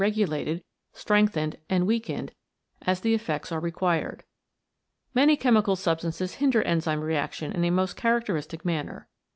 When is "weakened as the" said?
1.85-3.13